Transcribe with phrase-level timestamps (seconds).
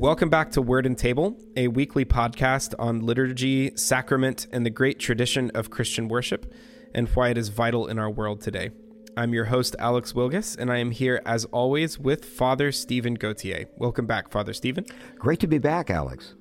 [0.00, 4.98] Welcome back to Word and Table, a weekly podcast on liturgy, sacrament, and the great
[4.98, 6.54] tradition of Christian worship
[6.94, 8.70] and why it is vital in our world today.
[9.14, 13.66] I'm your host, Alex Wilgus, and I am here as always with Father Stephen Gauthier.
[13.76, 14.86] Welcome back, Father Stephen.
[15.18, 16.34] Great to be back, Alex.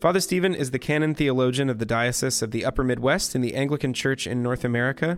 [0.00, 3.54] Father Stephen is the canon theologian of the Diocese of the Upper Midwest in the
[3.54, 5.16] Anglican Church in North America,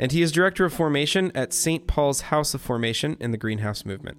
[0.00, 1.86] and he is director of formation at St.
[1.86, 4.16] Paul's House of Formation in the Greenhouse Movement.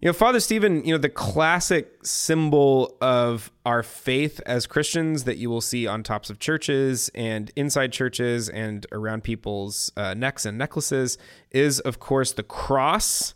[0.00, 5.36] You know, Father Stephen, you know, the classic symbol of our faith as Christians that
[5.36, 10.46] you will see on tops of churches and inside churches and around people's uh, necks
[10.46, 11.18] and necklaces
[11.50, 13.34] is, of course, the cross.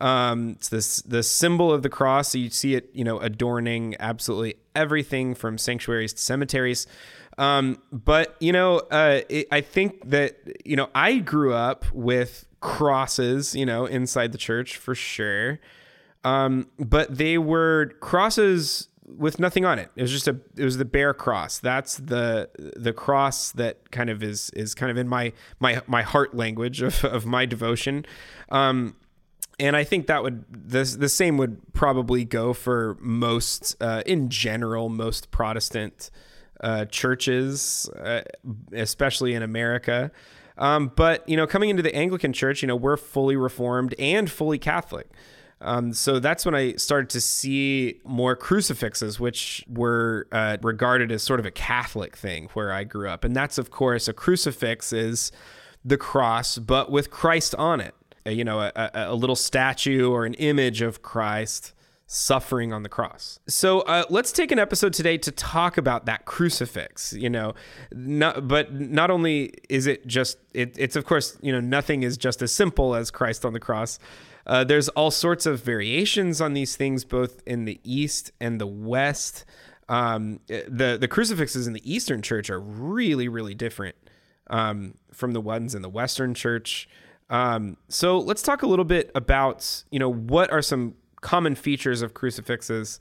[0.00, 2.30] Um, it's this the symbol of the cross.
[2.32, 6.86] So you see it, you know, adorning absolutely everything from sanctuaries to cemeteries.
[7.36, 12.46] Um, but you know, uh, it, I think that you know I grew up with
[12.60, 15.60] crosses, you know, inside the church for sure.
[16.24, 19.90] Um, but they were crosses with nothing on it.
[19.96, 21.58] It was just a it was the bare cross.
[21.58, 26.02] That's the the cross that kind of is is kind of in my my my
[26.02, 28.04] heart language of of my devotion.
[28.50, 28.96] Um,
[29.60, 34.28] and I think that would the the same would probably go for most uh, in
[34.28, 36.10] general most Protestant
[36.60, 38.22] uh, churches, uh,
[38.72, 40.10] especially in America.
[40.56, 44.30] Um, but you know, coming into the Anglican Church, you know, we're fully Reformed and
[44.30, 45.08] fully Catholic.
[45.60, 51.22] Um, so that's when I started to see more crucifixes, which were uh, regarded as
[51.22, 53.24] sort of a Catholic thing where I grew up.
[53.24, 55.32] And that's, of course, a crucifix is
[55.84, 57.94] the cross, but with Christ on it.
[58.26, 61.72] Uh, you know, a, a, little statue or an image of Christ
[62.06, 63.38] suffering on the cross.
[63.48, 67.12] So uh, let's take an episode today to talk about that crucifix.
[67.12, 67.54] You know,
[67.92, 72.16] not, but not only is it just it, it's of course you know nothing is
[72.16, 73.98] just as simple as Christ on the cross.
[74.48, 78.66] Uh, there's all sorts of variations on these things, both in the East and the
[78.66, 79.44] West.
[79.88, 83.96] Um, the the crucifixes in the Eastern Church are really, really different
[84.48, 86.88] um, from the ones in the Western Church.
[87.30, 92.00] Um, so let's talk a little bit about you know what are some common features
[92.00, 92.98] of crucifixes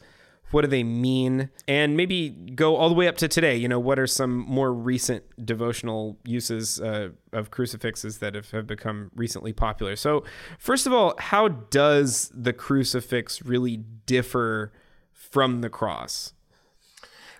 [0.51, 1.49] what do they mean?
[1.67, 3.55] And maybe go all the way up to today.
[3.55, 8.67] You know, what are some more recent devotional uses uh, of crucifixes that have, have
[8.67, 9.95] become recently popular?
[9.95, 10.23] So,
[10.57, 14.71] first of all, how does the crucifix really differ
[15.11, 16.33] from the cross?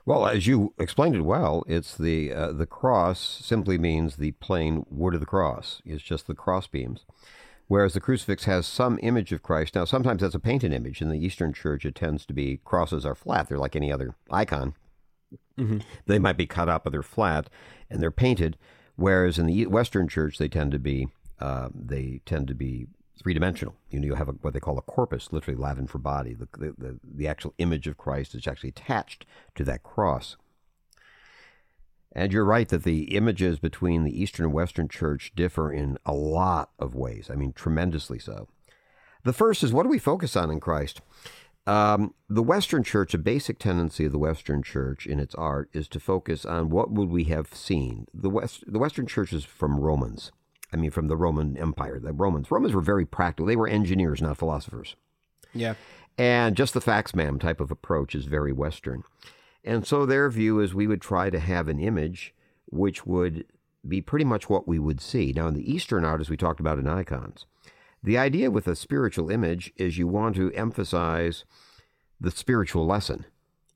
[0.06, 4.85] Well, as you explained it well, it's the uh, the cross simply means the plain
[4.89, 5.81] wood of the cross.
[5.85, 7.06] It's just the cross beams
[7.67, 9.75] whereas the crucifix has some image of Christ.
[9.75, 11.01] Now, sometimes that's a painted image.
[11.01, 13.47] In the Eastern Church, it tends to be crosses are flat.
[13.47, 14.73] They're like any other icon.
[15.57, 15.79] Mm-hmm.
[16.06, 17.50] They might be cut up, but they're flat
[17.89, 18.57] and they're painted.
[18.95, 21.07] Whereas in the Western Church, they tend to be
[21.39, 22.88] uh, they tend to be
[23.22, 23.75] three dimensional.
[23.89, 26.33] You know, you have a, what they call a corpus, literally Latin for body.
[26.33, 29.25] The, the, the, the actual image of Christ is actually attached
[29.56, 30.38] to that cross.
[32.13, 36.13] And you're right that the images between the Eastern and Western Church differ in a
[36.13, 37.29] lot of ways.
[37.31, 38.47] I mean, tremendously so.
[39.23, 41.01] The first is what do we focus on in Christ?
[41.68, 45.90] Um, the Western Church, a basic tendency of the Western Church in its art is
[45.90, 48.07] to focus on what would we have seen.
[48.13, 50.31] The West, the Western Church is from Romans.
[50.72, 52.00] I mean, from the Roman Empire.
[52.00, 53.45] The Romans, Romans were very practical.
[53.45, 54.95] They were engineers, not philosophers.
[55.53, 55.75] Yeah.
[56.18, 59.03] And just the facts, ma'am, type of approach is very Western.
[59.67, 62.33] And so their view is we would try to have an image
[62.67, 63.45] which would
[63.85, 65.33] be pretty much what we would see.
[65.35, 67.45] Now, in the Eastern art, as we talked about in icons,
[68.01, 71.44] the idea with a spiritual image is you want to emphasize
[72.17, 73.25] the spiritual lesson,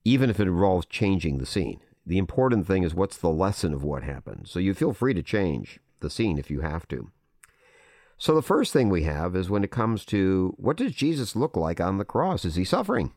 [0.06, 1.82] even if it involves changing the scene.
[2.06, 4.48] The important thing is what's the lesson of what happened.
[4.48, 7.12] So you feel free to change the scene if you have to.
[8.18, 11.58] So the first thing we have is when it comes to what does Jesus look
[11.58, 12.46] like on the cross?
[12.46, 13.12] Is he suffering?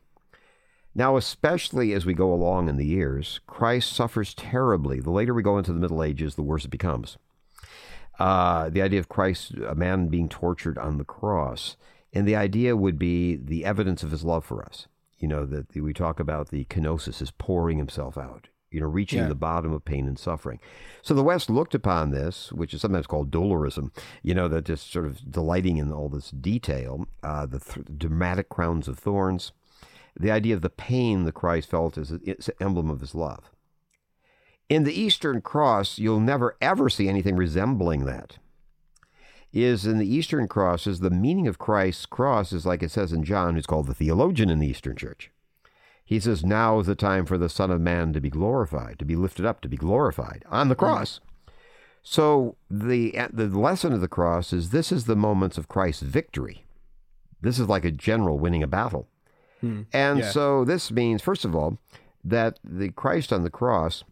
[0.97, 5.01] Now, especially as we go along in the years, Christ suffers terribly.
[5.01, 7.17] The later we go into the Middle Ages, the worse it becomes.
[8.17, 11.75] Uh, the idea of Christ, a man being tortured on the cross,
[12.13, 14.87] and the idea would be the evidence of his love for us.
[15.19, 19.19] You know, that we talk about the kenosis, is pouring himself out, you know, reaching
[19.19, 19.27] yeah.
[19.27, 20.59] the bottom of pain and suffering.
[21.01, 23.91] So the West looked upon this, which is sometimes called dolorism,
[24.23, 28.47] you know, that just sort of delighting in all this detail, uh, the th- dramatic
[28.47, 29.51] crowns of thorns,
[30.17, 33.51] the idea of the pain the Christ felt is an emblem of his love.
[34.69, 38.37] In the Eastern Cross, you'll never ever see anything resembling that.
[39.53, 43.23] Is in the Eastern crosses, the meaning of Christ's cross is like it says in
[43.23, 45.31] John, who's called the theologian in the Eastern Church.
[46.03, 49.05] He says, Now is the time for the Son of Man to be glorified, to
[49.05, 51.21] be lifted up, to be glorified on the cross.
[52.03, 56.65] So the the lesson of the cross is this is the moments of Christ's victory.
[57.41, 59.07] This is like a general winning a battle.
[59.61, 60.29] And yeah.
[60.31, 61.77] so this means, first of all,
[62.23, 64.03] that the Christ on the cross,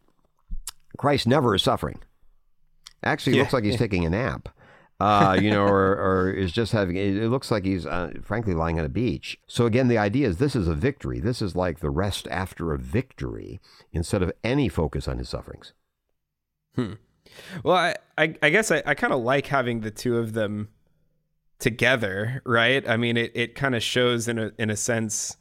[0.97, 1.99] Christ never is suffering.
[3.03, 3.41] Actually, it Yeah.
[3.43, 4.49] looks like he's taking a nap.
[4.99, 6.95] Uh, you know, or, or is just having.
[6.95, 9.37] It looks like he's, uh, frankly, lying on a beach.
[9.47, 11.19] So again, the idea is this is a victory.
[11.19, 13.59] This is like the rest after a victory,
[13.91, 15.73] instead of any focus on his sufferings.
[16.77, 16.95] Well,
[17.75, 20.69] I, I, I guess I, I kind of like having the two of them
[21.63, 22.87] together, right?
[22.87, 25.37] I mean, it, it kind of shows in a in a sense,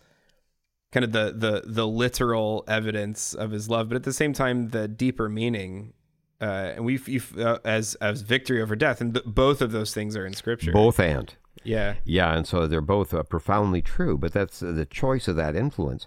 [0.93, 4.69] kind of the the the literal evidence of his love, but at the same time,
[4.69, 5.93] the deeper meaning.
[6.41, 10.17] Uh, and we've, uh, as as victory over death, and th- both of those things
[10.17, 10.73] are in Scripture.
[10.73, 11.35] Both and.
[11.65, 15.37] yeah, Yeah, and so they're both uh, profoundly true, but that's uh, the choice of
[15.37, 16.07] that influence.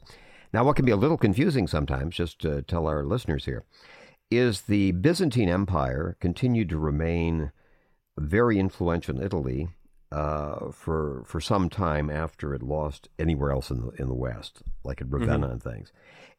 [0.52, 3.64] Now, what can be a little confusing sometimes, just to tell our listeners here,
[4.30, 7.52] is the Byzantine Empire continued to remain
[8.18, 9.70] very influential in Italy
[10.12, 14.62] uh, for for some time after it lost anywhere else in the in the West,
[14.84, 15.92] like at Ravenna and things.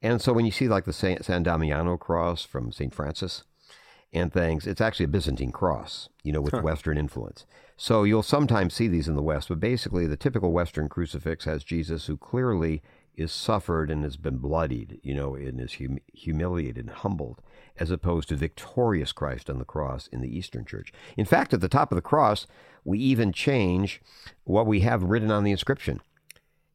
[0.03, 3.45] And so when you see like the Saint, San Damiano cross from Saint Francis,
[4.13, 4.67] and things.
[4.67, 7.45] It's actually a Byzantine cross, you know, with Western influence.
[7.77, 11.63] So you'll sometimes see these in the West, but basically the typical Western crucifix has
[11.63, 12.83] Jesus who clearly
[13.17, 17.41] is suffered and has been bloodied, you know, and is hum- humiliated and humbled,
[17.79, 20.93] as opposed to victorious Christ on the cross in the Eastern Church.
[21.17, 22.47] In fact, at the top of the cross,
[22.85, 24.01] we even change
[24.45, 26.01] what we have written on the inscription.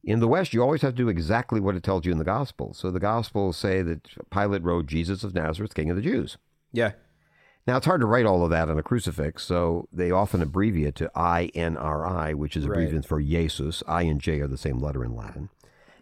[0.04, 2.24] In the West, you always have to do exactly what it tells you in the
[2.24, 2.76] Gospels.
[2.78, 6.38] So the Gospels say that Pilate wrote Jesus of Nazareth, King of the Jews.
[6.72, 6.92] yeah,
[7.64, 10.96] Now, it's hard to write all of that on a crucifix, so they often abbreviate
[10.96, 13.04] to INRI, which is Right.
[13.06, 13.84] for Jesus.
[13.86, 15.48] I and J are the same letter in Latin,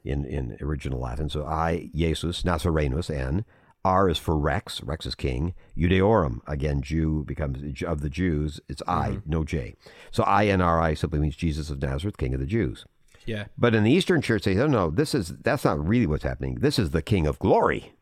[0.05, 1.29] in, in original Latin.
[1.29, 3.44] So I, Jesus, Nazarenus, N.
[3.85, 5.55] R is for Rex, Rex is king.
[5.76, 8.61] Judeorum, again, Jew becomes of the Jews.
[8.69, 9.31] It's I, mm-hmm.
[9.31, 9.75] no J.
[10.11, 12.85] So INRI simply means Jesus of Nazareth, King of the Jews.
[13.25, 16.06] yeah, But in the Eastern Church, they say, no, no, this is that's not really
[16.06, 16.56] what's happening.
[16.56, 17.93] This is the King of Glory.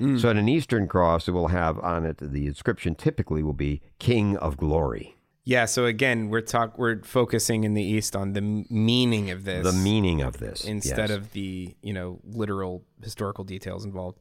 [0.00, 0.20] Mm.
[0.20, 3.82] So in an Eastern cross, it will have on it the inscription typically will be
[3.98, 5.16] King of Glory.
[5.44, 5.64] Yeah.
[5.64, 9.72] So again, we're talk we're focusing in the East on the meaning of this, The
[9.72, 11.10] meaning of this instead yes.
[11.10, 14.18] of the you know literal historical details involved.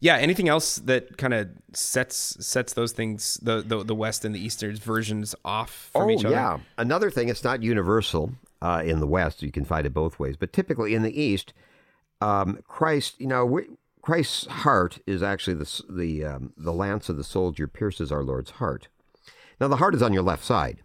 [0.00, 0.16] Yeah.
[0.16, 4.40] Anything else that kind of sets sets those things the, the the West and the
[4.40, 6.34] Eastern versions off from oh each other?
[6.34, 6.58] yeah.
[6.78, 9.42] Another thing, it's not universal uh, in the West.
[9.42, 11.52] You can find it both ways, but typically in the East,
[12.20, 13.64] um, Christ, you know, we,
[14.00, 18.52] Christ's heart is actually the the um, the lance of the soldier pierces our Lord's
[18.52, 18.88] heart.
[19.60, 20.82] Now the heart is on your left side.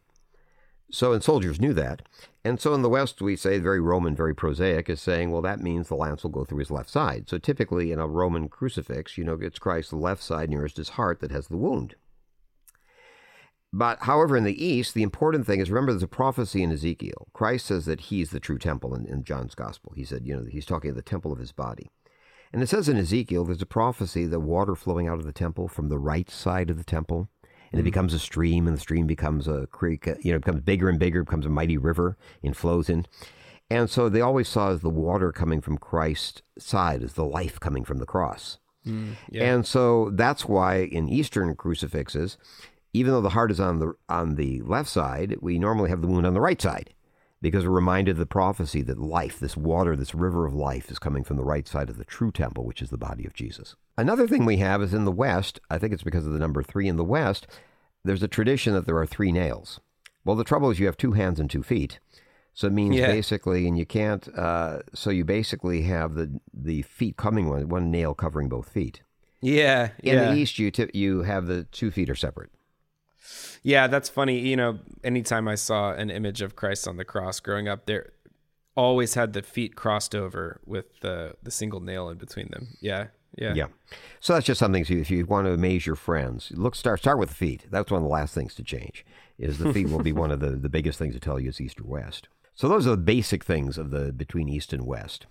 [0.89, 2.01] So, and soldiers knew that.
[2.45, 5.59] And so in the West, we say, very Roman, very prosaic, is saying, well, that
[5.59, 7.27] means the lance will go through his left side.
[7.27, 11.19] So typically in a Roman crucifix, you know, it's Christ's left side nearest his heart
[11.19, 11.95] that has the wound.
[13.73, 17.27] But however, in the East, the important thing is remember there's a prophecy in Ezekiel.
[17.33, 19.91] Christ says that he's the true temple in, in John's gospel.
[19.95, 21.91] He said, you know, he's talking of the temple of his body.
[22.53, 25.67] And it says in Ezekiel, there's a prophecy that water flowing out of the temple
[25.67, 27.29] from the right side of the temple,
[27.71, 30.45] and it becomes a stream, and the stream becomes a creek, uh, you know, it
[30.45, 33.05] becomes bigger and bigger, becomes a mighty river, and flows in.
[33.69, 37.59] And so they always saw as the water coming from Christ's side, as the life
[37.59, 38.59] coming from the cross.
[39.29, 39.53] yeah.
[39.53, 42.37] And so that's why in Eastern crucifixes,
[42.93, 46.07] even though the heart is on the on the left side, we normally have the
[46.07, 46.93] wound on the right side
[47.47, 50.99] because we're reminded of the prophecy that life, this water, this river of life, is
[50.99, 53.75] coming from the right side of the true temple, which is the body of Jesus.
[53.97, 56.61] Another thing we have is in the West, I think it's because of the number
[56.63, 57.47] three in the West,
[58.03, 59.79] there's a tradition that there are three nails.
[60.25, 61.99] Well, the trouble is you have two hands and two feet.
[62.53, 63.07] So it means Yeah.
[63.07, 64.27] basically, and you can't.
[64.35, 69.01] Uh, so you basically have the the feet coming one one nail covering both feet.
[69.41, 70.31] yeah, In yeah.
[70.31, 72.49] the East, you tip, you have the two feet are separate.
[73.63, 74.39] Yeah, that's funny.
[74.39, 78.11] You know, anytime I saw an image of Christ on the cross growing up, there
[78.75, 82.77] always had the feet crossed over with the the single nail in between them.
[82.79, 83.67] Yeah, yeah, Yeah.
[84.19, 84.85] So that's just something.
[84.85, 87.65] To, if you want to amaze your friends, look start start with the feet.
[87.69, 89.05] That's one of the last things to change.
[89.37, 91.61] Is the feet will be one of the, the biggest things to tell you is
[91.61, 92.27] East or West.
[92.55, 95.27] So those are the basic things of the between East and West.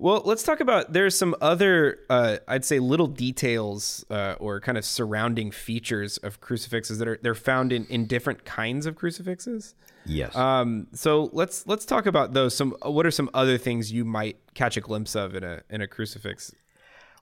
[0.00, 4.78] Well, let's talk about there's some other, uh, I'd say, little details uh, or kind
[4.78, 9.74] of surrounding features of crucifixes that are they're found in in different kinds of crucifixes.
[10.06, 10.34] Yes.
[10.34, 12.56] Um, so let's let's talk about those.
[12.56, 15.82] Some what are some other things you might catch a glimpse of in a in
[15.82, 16.54] a crucifix?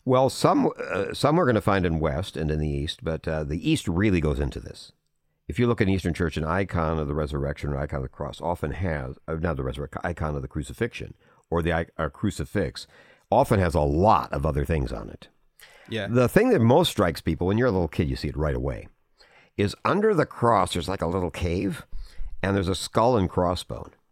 [0.05, 3.27] Well, some uh, some we're going to find in West and in the East, but
[3.27, 4.93] uh, the East really goes into this.
[5.49, 8.09] If you look at Eastern Church, an icon of the resurrection or icon of the
[8.09, 11.15] cross often has, uh, not the resurrection, icon of the crucifixion
[11.51, 12.87] or the uh, crucifix,
[13.31, 15.29] often has a lot of other things on it.
[15.91, 18.37] Yeah, The thing that most strikes people when you're a little kid, you see it
[18.37, 18.89] right away,
[19.57, 21.87] is under the cross, there's like a little cave,
[22.43, 23.93] and there's a skull and crossbone.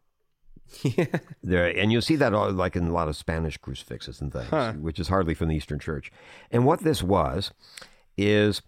[0.82, 1.06] Yeah.
[1.42, 4.48] There, and you'll see that all, like in a lot of Spanish crucifixes and things,
[4.48, 4.72] Huh.
[4.72, 6.10] which is hardly from the Eastern Church.
[6.50, 7.52] And what this was
[8.16, 8.62] is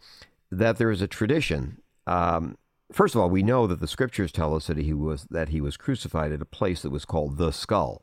[0.51, 1.83] that there is a tradition.
[2.07, 2.57] Um,
[2.93, 5.61] first of all, we know that the scriptures tell us that he was that he
[5.61, 8.03] was crucified at a place that was called the Skull.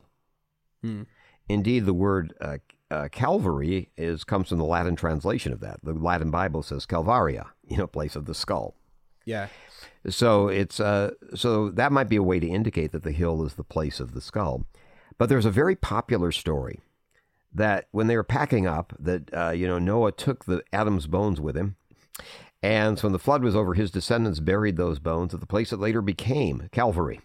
[0.82, 1.02] Hmm.
[1.48, 2.58] Indeed, the word uh,
[2.90, 5.80] uh, Calvary is comes from the Latin translation of that.
[5.82, 8.74] The Latin Bible says Calvaria, you know, place of the skull.
[9.24, 9.48] Yeah.
[10.08, 13.54] So it's uh, so that might be a way to indicate that the hill is
[13.54, 14.64] the place of the skull.
[15.18, 16.80] But there's a very popular story
[17.52, 21.40] that when they were packing up, that uh, you know Noah took the Adam's bones
[21.40, 21.76] with him,
[22.62, 25.70] and so when the flood was over, his descendants buried those bones at the place
[25.70, 27.20] that later became Calvary.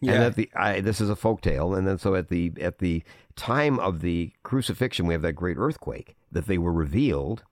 [0.00, 0.12] Yeah.
[0.14, 2.78] And at the I, this is a folk tale, and then so at the at
[2.78, 3.02] the
[3.36, 7.44] time of the crucifixion, we have that great earthquake that they were revealed,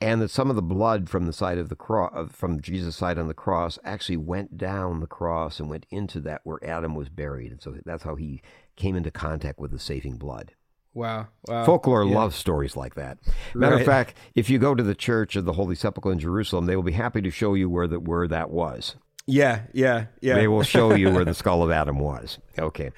[0.00, 3.18] and that some of the blood from the side of the cross, from Jesus' side
[3.18, 7.08] on the cross, actually went down the cross and went into that where Adam was
[7.08, 8.42] buried, and so that's how he
[8.76, 10.52] came into contact with the saving blood.
[10.94, 11.26] wow.
[11.48, 11.64] Wow.
[11.64, 12.14] Folklore Yeah.
[12.16, 13.16] loves stories like that.
[13.54, 13.80] Matter Right.
[13.80, 16.76] of fact, if you go to the Church of the Holy Sepulchre in Jerusalem, they
[16.76, 18.96] will be happy to show you where that where that was.
[19.26, 19.62] Yeah.
[19.72, 20.06] Yeah.
[20.20, 20.34] Yeah.
[20.34, 22.38] They will show you where the skull of Adam was.
[22.58, 22.90] Okay.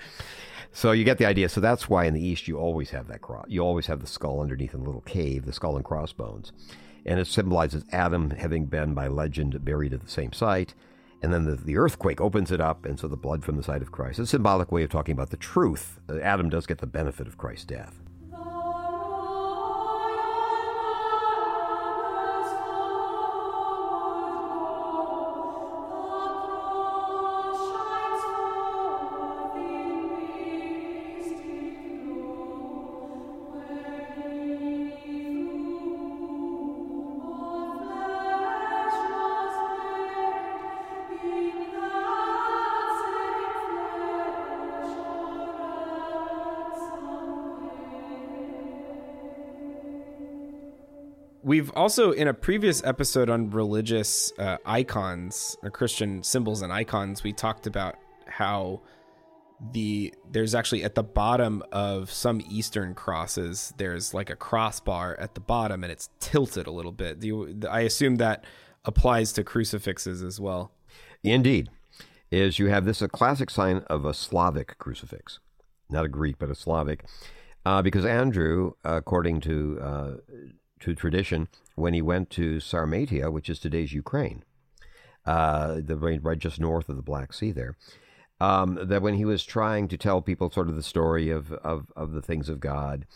[0.73, 1.49] So you get the idea.
[1.49, 3.47] So that's why in the East you always have that cross.
[3.49, 6.53] You always have the skull underneath in a little cave, the skull and crossbones.
[7.07, 10.75] And it symbolizes Adam having been, by legend, buried at the same site.
[11.23, 13.83] And then the, the earthquake opens it up, and so the blood from the side
[13.83, 14.19] of Christ.
[14.19, 16.01] It's a symbolic way of talking about the truth.
[16.23, 18.04] Adam does get the benefit of Christ's death.
[51.55, 57.23] We've also, in a previous episode on religious uh, icons or Christian symbols and icons,
[57.23, 57.95] we talked about
[58.27, 58.83] how
[59.71, 65.35] the there's actually at the bottom of some Eastern crosses, there's like a crossbar at
[65.37, 67.23] the bottom, and it's tilted a little bit.
[67.23, 68.45] You, I assume that
[68.85, 70.73] applies to crucifixes as well.
[71.23, 71.71] Indeed,
[72.33, 75.39] is you have this a classic sign of a Slavic crucifix,
[75.89, 77.05] not a Greek, but a Slavic,
[77.65, 80.11] uh, because Andrew, according to uh,
[80.85, 84.45] to tradition, when he went to Sarmatia, which is today's Ukraine,
[85.25, 87.77] uh, the right, just north of the Black Sea there,
[88.39, 91.91] um, that when he was trying to tell people sort of the story of, of,
[91.97, 93.07] of the things of God,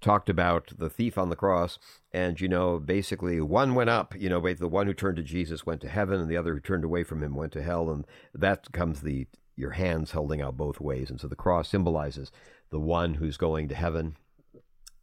[0.00, 1.78] talked about the thief on the cross,
[2.12, 5.66] and you know, basically one went up, you know, the one who turned to Jesus
[5.66, 8.06] went to heaven, and the other who turned away from him went to hell, and
[8.32, 12.30] that comes the your hands holding out both ways, and so the cross symbolizes
[12.70, 14.16] the one who's going to heaven,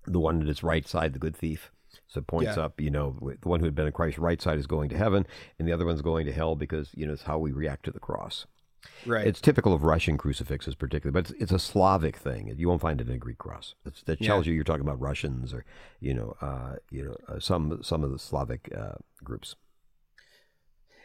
[0.05, 1.71] the one at his right side, the good thief.
[2.15, 2.63] So it points Yeah.
[2.63, 4.97] up, you know, the one who had been on Christ's right side is going to
[4.97, 5.27] heaven,
[5.59, 7.91] and the other one's going to hell because you know it's how we react to
[7.91, 8.45] the cross.
[9.05, 9.25] Right.
[9.27, 12.53] It's typical of Russian crucifixes, particularly, but it's, it's a Slavic thing.
[12.55, 13.73] You won't find it in a Greek cross.
[13.83, 14.27] It's, that Yeah.
[14.27, 15.65] tells you you're talking about Russians or
[15.99, 18.93] you know, uh, you know, uh, some some of the Slavic uh,
[19.23, 19.55] groups.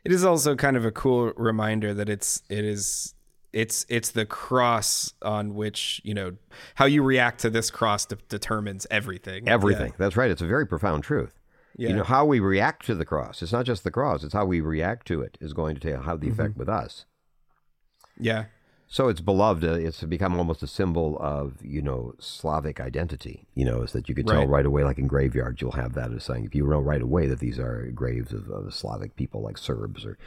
[0.05, 3.14] It is also kind of a cool reminder that it's it is
[3.52, 6.37] it's it's the cross on which you know
[6.76, 9.49] how you react to this cross de- determines everything.
[9.49, 9.92] Everything.
[9.99, 10.30] That's right.
[10.30, 11.38] It's a very profound truth.
[11.76, 11.90] Yeah.
[11.90, 13.42] You know how we react to the cross.
[13.42, 14.25] It's not just the cross.
[14.25, 16.40] It's how we react to it is going to tell how the mm-hmm.
[16.40, 17.07] effect with us.
[18.19, 18.47] Yeah.
[18.92, 19.62] So it's beloved.
[19.64, 23.47] Uh, it's become almost a symbol of you know Slavic identity.
[23.54, 24.49] You know, is that you could tell Right.
[24.49, 27.28] right away, like in graveyards, you'll have that as saying if you know right away
[27.28, 30.18] that these are graves of, of Slavic people, like Serbs or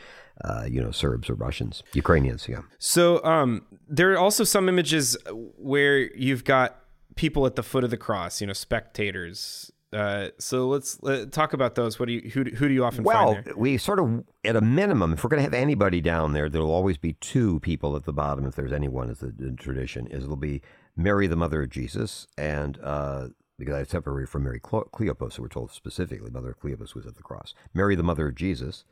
[0.45, 2.47] uh, you know Serbs or Russians, Ukrainians.
[2.47, 5.17] Yeah, So um, there are also some images
[5.57, 6.79] where you've got
[7.15, 9.71] people at the foot of the cross, you know, spectators.
[9.93, 11.99] Uh, so let's uh, talk about those.
[11.99, 13.55] What do you who, do- who do you often well, find there?
[13.55, 16.71] we sort of at a minimum, if we're going to have anybody down there, there'll
[16.71, 18.45] always be two people at the bottom.
[18.45, 20.61] If there's anyone, as the, the tradition is, it'll be
[20.95, 25.43] Mary, the mother of Jesus, and uh, because I separated from Mary Clo- Cleopas, so
[25.43, 27.53] we're told specifically, mother of Cleopas was at the cross.
[27.73, 28.83] Mary, the mother of Jesus,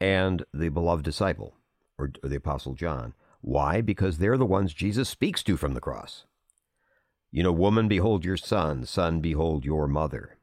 [0.00, 1.54] and the beloved disciple,
[1.98, 3.14] or, or the apostle John.
[3.40, 3.80] Why?
[3.80, 6.24] Because they're the ones Jesus speaks to from the cross.
[7.32, 8.84] You know, woman, behold your son.
[8.84, 10.36] Son, behold your mother.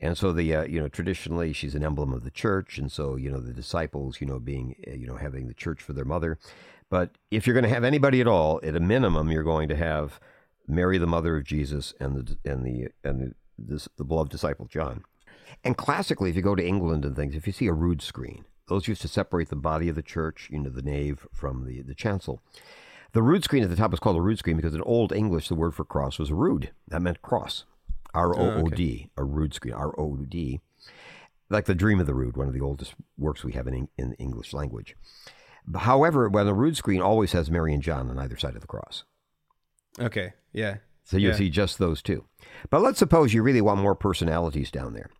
[0.00, 3.16] And so the uh, you know traditionally she's an emblem of the church, and so
[3.16, 6.04] you know the disciples you know being uh, you know having the church for their
[6.04, 6.38] mother.
[6.88, 9.76] But if you're going to have anybody at all, at a minimum, you're going to
[9.76, 10.18] have
[10.66, 14.66] Mary, the mother of Jesus, and the and the and the, this, the beloved disciple
[14.66, 15.04] John.
[15.62, 18.44] And classically, if you go to England and things, if you see a rood screen,
[18.68, 21.82] those used to separate the body of the church, you know, the nave from the
[21.82, 22.40] the chancel.
[23.12, 25.48] The rood screen at the top is called a rood screen because in Old English
[25.48, 26.70] the word for cross was rood.
[26.88, 27.64] That meant cross.
[28.14, 29.74] R O O D, oh, a rood screen.
[29.74, 30.60] R O O D,
[31.48, 34.14] like the Dream of the Rood, one of the oldest works we have in in
[34.14, 34.96] English language.
[35.74, 38.66] However, when the rood screen always has Mary and John on either side of the
[38.66, 39.04] cross.
[39.98, 40.32] Okay.
[40.52, 40.76] Yeah.
[41.04, 41.34] So you Yeah.
[41.34, 42.24] see just those two.
[42.70, 45.10] But let's suppose you really want more personalities down there.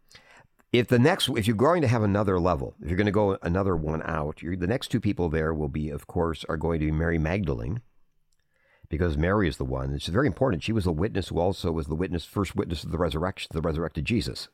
[0.73, 3.37] If the next, if you're going to have another level, if you're going to go
[3.43, 6.87] another one out, the next two people there will be, of course, are going to
[6.87, 7.81] be Mary Magdalene,
[8.91, 9.95] because Mary is the one.
[9.95, 10.63] It's very important.
[10.63, 13.63] She was the witness who also was the witness, first witness of the resurrection, the
[13.63, 14.49] resurrected Jesus.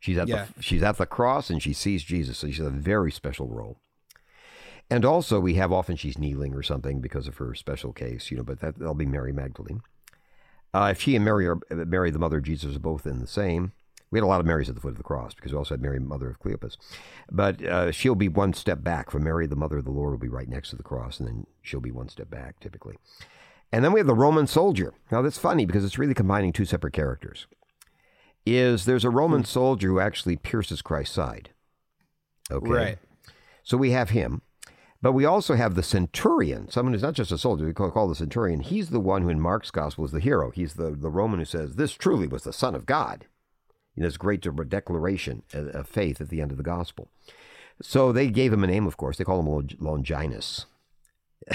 [0.00, 0.46] She's at Yeah.
[0.56, 3.78] the she's at the cross and she sees Jesus, so she's a very special role.
[4.90, 8.36] And also, we have often she's kneeling or something because of her special case, you
[8.36, 8.42] know.
[8.42, 9.80] But that, that'll be Mary Magdalene.
[10.74, 13.26] Uh, if she and Mary are Mary, the mother of Jesus, are both in the
[13.26, 13.72] same.
[14.14, 15.74] We had a lot of Marys at the foot of the cross because we also
[15.74, 16.76] had Mary, mother of Cleopas.
[17.32, 20.18] But uh, she'll be one step back from Mary, the mother of the Lord, will
[20.18, 22.94] be right next to the cross, and then she'll be one step back typically.
[23.72, 24.94] And then we have the Roman soldier.
[25.10, 27.48] Now that's funny because it's really combining two separate characters.
[28.46, 31.50] Is there's a Roman soldier who actually pierces Christ's side.
[32.52, 32.70] Okay.
[32.70, 32.98] Right.
[33.64, 34.42] So we have him.
[35.02, 38.08] But we also have the centurion, someone who's not just a soldier, we call, call
[38.08, 38.60] the centurion.
[38.60, 40.52] He's the one who in Mark's gospel is the hero.
[40.52, 43.26] He's the, the Roman who says, This truly was the Son of God.
[43.94, 47.08] You know, this great de- declaration of of faith at the end of the gospel.
[47.82, 49.16] So they gave him a name, of course.
[49.18, 50.66] They call him Longinus.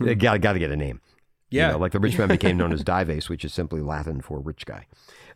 [0.00, 1.00] they got, got to get a name.
[1.50, 1.70] You Yeah.
[1.72, 4.66] know, like the rich man became known as Dives, which is simply Latin for rich
[4.66, 4.86] guy.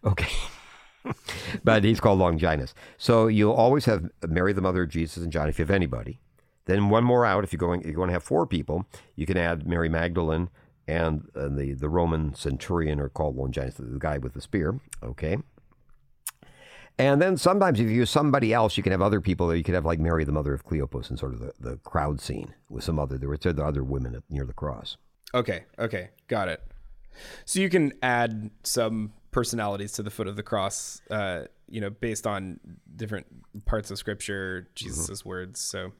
[0.04, 0.28] Okay.
[1.64, 2.74] but he's called Longinus.
[2.98, 6.20] So you'll always have Mary, the mother of Jesus, and John, if you have anybody.
[6.66, 7.44] Then one more out.
[7.44, 8.86] If you're going, you're going to have four people.
[9.16, 10.48] You can add Mary Magdalene
[10.88, 14.80] and uh, the the Roman centurion, or called Longinus, the guy with the spear.
[15.02, 15.36] Okay.
[16.98, 19.54] And then sometimes if you use somebody else, you can have other people.
[19.54, 22.20] You could have like Mary, the mother of Cleopas, and sort of the, the crowd
[22.20, 23.18] scene with some other.
[23.18, 24.96] There were the other women at, near the cross.
[25.34, 25.64] Okay.
[25.78, 26.10] Okay.
[26.28, 26.62] Got it.
[27.44, 31.90] So you can add some personalities to the foot of the cross, uh, you know,
[31.90, 32.60] based on
[32.94, 33.26] different
[33.66, 35.60] parts of scripture, Jesus' words.
[35.60, 35.92] So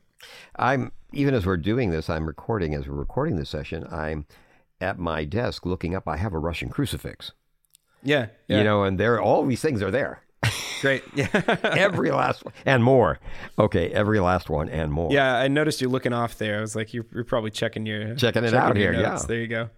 [0.56, 3.86] I'm even as we're doing this, I'm recording as we're recording this session.
[3.90, 4.26] I'm
[4.80, 6.06] at my desk looking up.
[6.06, 7.32] I have a Russian crucifix,
[8.02, 8.58] yeah, yeah.
[8.58, 10.22] you know, and there all these things are there.
[10.80, 11.02] Great.
[11.14, 11.28] Yeah.
[11.62, 13.18] every last one and more.
[13.58, 15.10] Okay, every last one and more.
[15.12, 15.36] yeah.
[15.36, 16.58] I noticed you looking off there.
[16.58, 19.18] I was like, you're, you're probably checking your Checking it out your here, yeah.
[19.26, 19.70] There you go.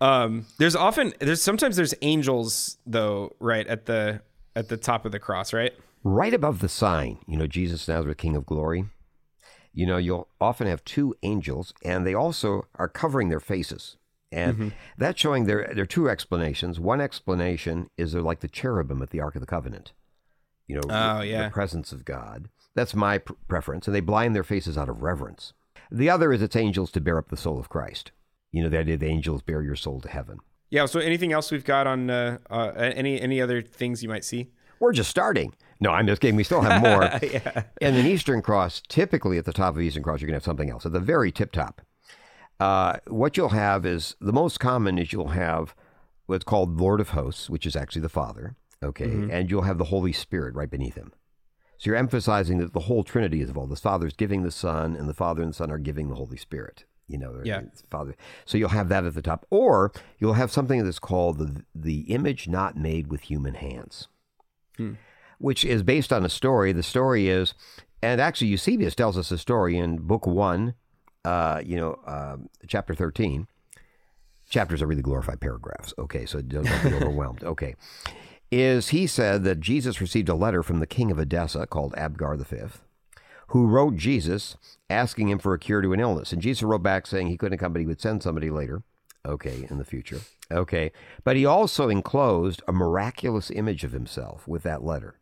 [0.00, 4.22] Um, there's often there's sometimes there's angels though, right at the
[4.54, 5.72] at the top of the cross, right?
[6.04, 8.84] Right above the sign, you know, Jesus Nazareth, King of Glory.
[9.72, 13.96] You know, you'll often have two angels, and they also are covering their faces.
[14.30, 16.78] And that's showing there, there are two explanations.
[16.78, 19.92] One explanation is they're like the cherubim at the Ark of the Covenant.
[20.66, 21.44] You know, Oh, the- yeah.
[21.44, 22.48] the presence of God.
[22.74, 23.86] That's my pr- preference.
[23.86, 25.54] And they blind their faces out of reverence.
[25.90, 28.12] The other is it's angels to bear up the soul of Christ.
[28.52, 30.38] You know, the idea the angels bear your soul to heaven.
[30.70, 30.84] Yeah.
[30.86, 34.50] So anything else we've got on uh, uh, any any other things you might see?
[34.80, 35.54] We're just starting.
[35.80, 36.36] No, I'm just kidding.
[36.36, 37.04] We still have more.
[37.22, 37.62] yeah.
[37.80, 40.44] And an Eastern Cross, typically at the top of Eastern Cross, you're going to have
[40.44, 40.84] something else.
[40.84, 41.80] At the very tip top,
[42.60, 45.74] uh, what you'll have is the most common is you'll have
[46.26, 48.56] what's called Lord of Hosts, which is actually the Father.
[48.82, 49.04] Okay.
[49.30, 51.12] And you'll have the Holy Spirit right beneath him.
[51.78, 53.72] So you're emphasizing that the whole Trinity is involved.
[53.72, 56.36] The Father's giving the Son, and the Father and the Son are giving the Holy
[56.36, 56.84] Spirit.
[57.06, 57.62] You know, Yeah.
[57.90, 58.16] Father.
[58.44, 62.00] So you'll have that at the top, or you'll have something that's called the the
[62.02, 64.08] image not made with human hands
[65.38, 66.72] which is based on a story.
[66.72, 67.54] The story is,
[68.02, 70.74] and actually Eusebius tells us a story in Book One,
[71.24, 73.46] uh, you know, um chapter thirteen.
[74.50, 75.92] Chapters are really glorified paragraphs.
[75.98, 77.44] Okay, so don't be overwhelmed.
[77.44, 77.74] Okay,
[78.50, 82.38] is he said that Jesus received a letter from the king of Edessa called Abgar
[82.38, 82.82] the Fifth,
[83.48, 84.56] who wrote Jesus
[84.88, 87.58] asking him for a cure to an illness, and Jesus wrote back saying he couldn't
[87.58, 88.82] come, but he would send somebody later.
[89.26, 90.20] Okay, in the future.
[90.50, 90.92] Okay,
[91.24, 95.18] but he also enclosed a miraculous image of himself with that letter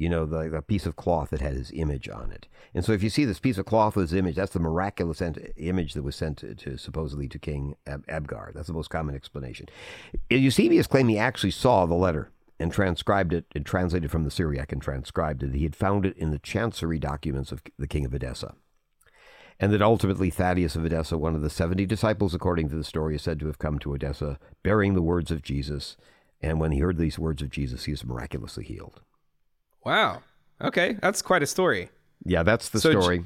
[0.00, 2.48] you know, the, piece of cloth that had his image on it.
[2.72, 5.20] And so if you see this piece of cloth with his image, that's the miraculous
[5.58, 8.54] image that was sent to, to supposedly to King Ab- Abgar.
[8.54, 9.66] That's the most common explanation.
[10.30, 14.72] Eusebius claimed he actually saw the letter and transcribed it and translated from the Syriac
[14.72, 15.54] and transcribed it.
[15.54, 18.54] He had found it in the chancery documents of the king of Edessa.
[19.58, 23.16] And that ultimately Thaddeus of Edessa, one of the 70 disciples, according to the story,
[23.16, 25.98] is said to have come to Edessa bearing the words of Jesus.
[26.40, 29.02] And when he heard these words of Jesus, he was miraculously healed.
[29.84, 30.22] Wow.
[30.62, 31.90] Okay, that's quite a story.
[32.24, 33.24] Yeah, that's the So story.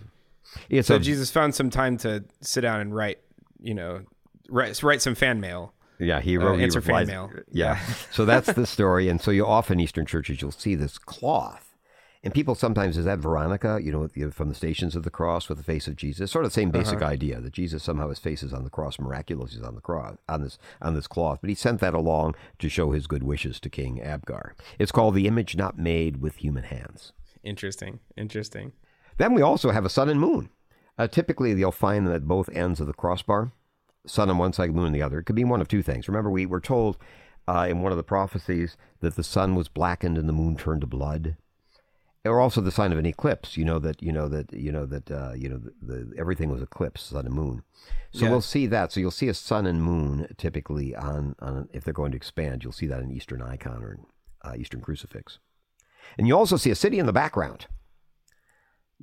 [0.69, 3.19] It's So a, Jesus found some time to sit down and write,
[3.61, 4.03] you know,
[4.49, 5.73] write write some fan mail.
[5.99, 7.31] yeah, he uh, wrote he answer fan replies- mail.
[7.51, 7.79] Yeah,
[8.12, 11.63] so that's the story, and so you often Eastern churches you'll see this cloth,
[12.25, 15.59] And people sometimes, is that Veronica, you know, from the Stations of the Cross with
[15.59, 16.31] the face of Jesus?
[16.31, 17.11] Sort of the same basic uh-huh.
[17.11, 20.17] idea that Jesus somehow his face is on the cross, miraculously is on the cross,
[20.27, 21.41] on this, on this cloth.
[21.43, 24.53] But he sent that along to show his good wishes to King Abgar.
[24.79, 27.13] It's called The Image Not Made with Human Hands.
[27.43, 28.01] Interesting.
[28.17, 28.73] Interesting.
[29.19, 30.49] Then we also have a sun and moon.
[30.97, 33.53] Uh, typically, you'll find them at both ends of the crossbar,
[34.07, 35.19] sun on one side, moon on the other.
[35.19, 36.09] It could be one of two things.
[36.09, 36.97] Remember, we were told
[37.47, 40.81] uh, in one of the prophecies that the sun was blackened and the moon turned
[40.81, 41.37] to blood
[42.25, 43.57] or also the sign of an eclipse.
[43.57, 46.51] You know that you know that you know that uh, you know the, the, everything
[46.51, 47.63] was eclipsed, sun and moon.
[48.13, 48.93] So we'll see that.
[48.93, 52.63] So you'll see a sun and moon typically on on if they're going to expand.
[52.63, 53.99] You'll see that in Eastern icon or
[54.43, 55.39] uh, Eastern crucifix,
[56.17, 57.67] and you also see a city in the background.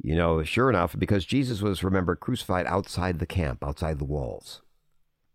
[0.01, 4.61] You know, sure enough, because Jesus was remember crucified outside the camp, outside the walls.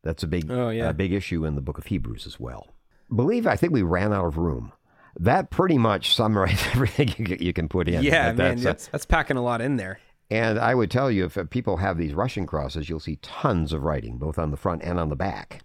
[0.03, 0.89] That's a big, oh, yeah.
[0.89, 2.69] a big issue in the book of Hebrews as well.
[3.15, 4.73] Believe I think we ran out of room
[5.21, 7.09] that pretty much summarizes everything
[7.41, 8.03] you, can put in.
[8.03, 9.99] Yeah, man, that's, that's, that's packing a lot in there.
[10.31, 13.85] And I would tell you, if people have these Russian crosses, you'll see tons of
[13.85, 15.63] writing, both on the front and on the back.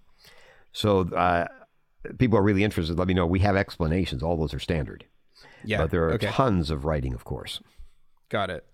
[0.72, 1.48] So uh,
[2.20, 2.98] people are really interested.
[2.98, 3.26] Let me know.
[3.26, 4.22] We have explanations.
[4.22, 5.06] All those are standard.
[5.64, 5.78] Yeah.
[5.80, 6.28] But there are okay.
[6.28, 7.60] tons of writing, of course.
[8.30, 8.66] Got it.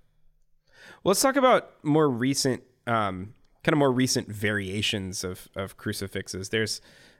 [1.03, 3.33] Well, let's talk about more recent, um,
[3.67, 6.47] kind of more recent variations of, of crucifixes.
[6.49, 6.79] There's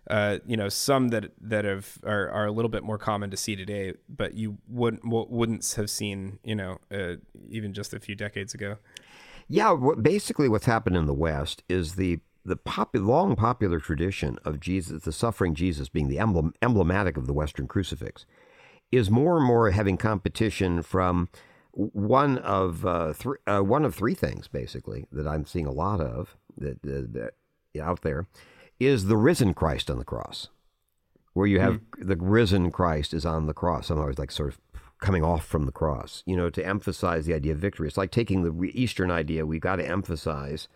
[0.10, 3.36] uh, you know, some that that have are, are a little bit more common to
[3.36, 7.16] see today, but you wouldn't wouldn't have seen, you know, uh,
[7.50, 8.78] even just a few decades ago.
[9.50, 14.62] Yeah, basically, what's happened in the West is the the pop, long popular tradition of
[14.62, 18.26] Jesus, the suffering Jesus being the emblem, emblematic of the Western crucifix,
[18.94, 21.28] is more and more having competition from
[21.78, 26.02] one of uh, three, uh, one of three things basically that I'm seeing a lot
[26.02, 27.34] of that, that
[27.80, 28.26] out there
[28.80, 30.50] is the risen Christ on the cross,
[31.34, 32.08] where you have mm-hmm.
[32.08, 33.88] the risen Christ is on the cross.
[33.88, 34.60] Somehow it's like sort of
[35.00, 37.88] coming off from the cross, you know, to emphasize the idea of victory.
[37.88, 39.46] It's like taking the Eastern idea.
[39.46, 40.68] We've got to emphasize,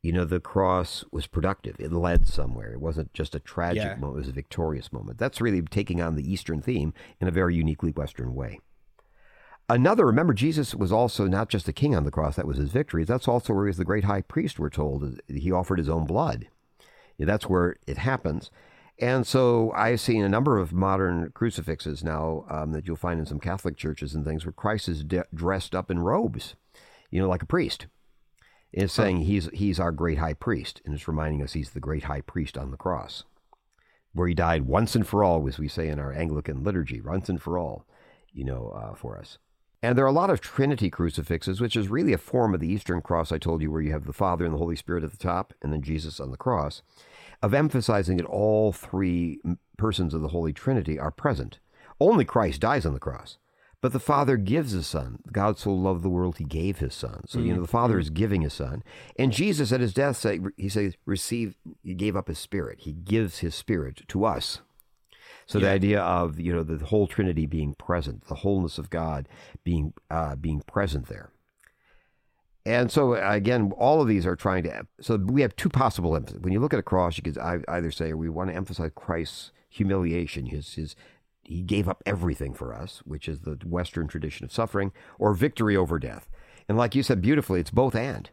[0.00, 1.76] you know, the cross was productive.
[1.78, 2.72] It led somewhere.
[2.72, 3.96] It wasn't just a tragic yeah.
[3.96, 4.16] moment.
[4.16, 5.18] It was a victorious moment.
[5.18, 8.60] That's really taking on the Eastern theme in a very uniquely Western way.
[9.70, 12.72] Another, remember, Jesus was also not just a king on the cross, that was his
[12.72, 13.04] victory.
[13.04, 15.20] That's also where he was the great high priest, we're told.
[15.28, 16.48] He offered his own blood.
[17.20, 18.50] That's where it happens.
[18.98, 23.26] And so I've seen a number of modern crucifixes now um, that you'll find in
[23.26, 26.56] some Catholic churches and things where Christ is de- dressed up in robes,
[27.12, 27.86] you know, like a priest.
[28.72, 32.04] It's saying he's he's our great high priest, and it's reminding us he's the great
[32.04, 33.22] high priest on the cross,
[34.14, 37.28] where he died once and for all, as we say in our Anglican liturgy, once
[37.28, 37.86] and for all,
[38.32, 39.38] you know, uh, for us.
[39.82, 42.70] And there are a lot of Trinity crucifixes, which is really a form of the
[42.70, 45.10] Eastern cross I told you, where you have the Father and the Holy Spirit at
[45.10, 46.82] the top, and then Jesus on the cross
[47.42, 49.40] of emphasizing that all three
[49.78, 51.58] persons of the Holy Trinity are present.
[51.98, 53.38] Only Christ dies on the cross.
[53.82, 55.20] But the Father gives his Son.
[55.32, 57.24] God so loved the world, he gave his Son.
[57.26, 57.46] So, mm-hmm.
[57.46, 58.00] you know, the Father mm-hmm.
[58.02, 58.82] is giving his Son.
[59.18, 62.80] And Jesus at his death, say, he says, receive, he gave up his Spirit.
[62.80, 64.60] He gives his Spirit to us.
[65.50, 65.64] So yeah.
[65.64, 69.28] the idea of, you know, the whole Trinity being present, the wholeness of God
[69.64, 71.32] being, uh, being present there.
[72.64, 74.86] And so again, all of these are trying to.
[75.00, 76.40] So we have two possible emphases.
[76.40, 79.50] When you look at a cross, you could either say we want to emphasize Christ's
[79.68, 80.94] humiliation, his his
[81.42, 85.76] he gave up everything for us, which is the Western tradition of suffering, or victory
[85.76, 86.28] over death.
[86.68, 88.30] And like you said beautifully, it's both and.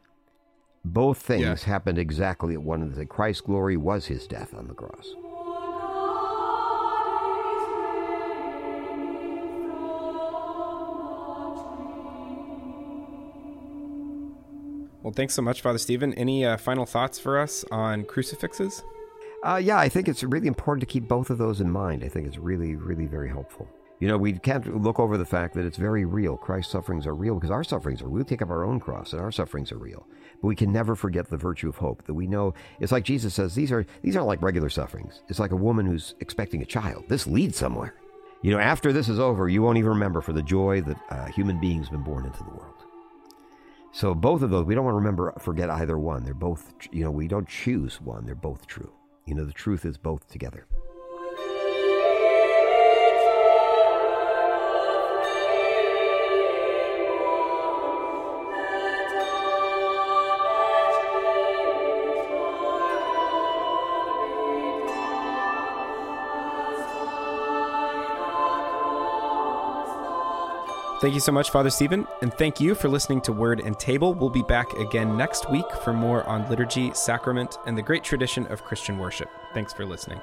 [0.86, 1.56] Both things yeah.
[1.56, 3.08] happened exactly at one of the.
[3.08, 5.16] Christ's glory was his death on the cross.
[15.08, 16.14] Well, thanks so much, Father Stephen.
[16.16, 18.84] Any uh, final thoughts for us on crucifixes?
[19.42, 22.04] Uh, yeah, I think it's really important to keep both of those in mind.
[22.04, 23.70] I think it's really, really very helpful.
[24.02, 26.36] You know, we can't look over the fact that it's very real.
[26.36, 28.10] Christ's sufferings are real because our sufferings are.
[28.10, 30.06] We take up our own cross, and our sufferings are real.
[30.42, 32.04] But we can never forget the virtue of hope.
[32.04, 33.56] That we know it's like Jesus says.
[33.56, 35.22] These are these aren't like regular sufferings.
[35.30, 37.06] It's like a woman who's expecting a child.
[37.08, 37.96] This leads somewhere.
[38.42, 41.14] You know, after this is over, you won't even remember for the joy that a
[41.14, 42.77] uh, human being's been born into the world.
[43.98, 46.24] So both of those, we don't want to remember, forget either one.
[46.24, 48.28] They're both, you know, we don't choose one.
[48.28, 48.92] They're both true.
[49.26, 50.68] You know, the truth is both together.
[71.08, 74.14] Thank you so much, Father Stephen, and thank you for listening to Word and Table.
[74.14, 78.46] We'll be back again next week for more on liturgy, sacrament, and the great tradition
[78.48, 79.30] of Christian worship.
[79.54, 80.20] Thanks for listening.